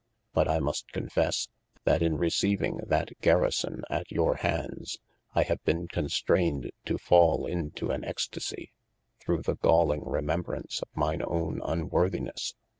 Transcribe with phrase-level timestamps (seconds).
[0.33, 1.47] But I must confesse,
[1.83, 4.97] that in receiving that guerison at your handes,
[5.35, 8.71] I have bene constrained to fall into an Extasie,
[9.19, 12.55] through the gauling remembraunce of mine owne unworthinesse.